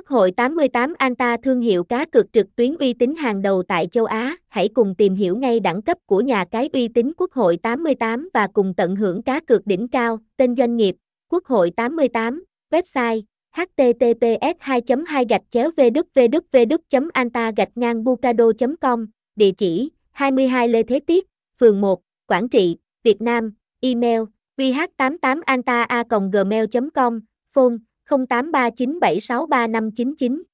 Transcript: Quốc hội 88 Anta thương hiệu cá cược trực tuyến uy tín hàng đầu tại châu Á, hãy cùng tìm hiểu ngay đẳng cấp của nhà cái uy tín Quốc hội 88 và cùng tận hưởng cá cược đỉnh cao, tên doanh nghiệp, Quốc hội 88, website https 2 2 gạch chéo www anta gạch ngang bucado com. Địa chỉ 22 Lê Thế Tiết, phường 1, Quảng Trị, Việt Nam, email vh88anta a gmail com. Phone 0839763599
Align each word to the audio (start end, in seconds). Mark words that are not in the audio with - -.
Quốc 0.00 0.08
hội 0.08 0.30
88 0.30 0.94
Anta 0.98 1.36
thương 1.36 1.60
hiệu 1.60 1.84
cá 1.84 2.04
cược 2.04 2.32
trực 2.32 2.56
tuyến 2.56 2.76
uy 2.76 2.92
tín 2.92 3.14
hàng 3.16 3.42
đầu 3.42 3.62
tại 3.62 3.86
châu 3.86 4.04
Á, 4.04 4.36
hãy 4.48 4.68
cùng 4.74 4.94
tìm 4.94 5.14
hiểu 5.14 5.36
ngay 5.36 5.60
đẳng 5.60 5.82
cấp 5.82 5.98
của 6.06 6.20
nhà 6.20 6.44
cái 6.50 6.70
uy 6.72 6.88
tín 6.88 7.12
Quốc 7.16 7.32
hội 7.32 7.56
88 7.56 8.28
và 8.34 8.46
cùng 8.52 8.74
tận 8.76 8.96
hưởng 8.96 9.22
cá 9.22 9.40
cược 9.40 9.66
đỉnh 9.66 9.88
cao, 9.88 10.18
tên 10.36 10.56
doanh 10.56 10.76
nghiệp, 10.76 10.96
Quốc 11.30 11.44
hội 11.44 11.70
88, 11.76 12.44
website 12.70 13.22
https 13.56 14.56
2 14.58 14.82
2 15.06 15.24
gạch 15.28 15.42
chéo 15.50 15.70
www 15.70 17.08
anta 17.12 17.52
gạch 17.56 17.70
ngang 17.74 18.04
bucado 18.04 18.44
com. 18.80 19.06
Địa 19.36 19.50
chỉ 19.50 19.90
22 20.10 20.68
Lê 20.68 20.82
Thế 20.82 21.00
Tiết, 21.06 21.26
phường 21.58 21.80
1, 21.80 22.00
Quảng 22.26 22.48
Trị, 22.48 22.76
Việt 23.04 23.22
Nam, 23.22 23.52
email 23.80 24.20
vh88anta 24.56 25.84
a 25.88 26.04
gmail 26.32 26.64
com. 26.94 27.20
Phone 27.54 27.76
0839763599 28.10 30.49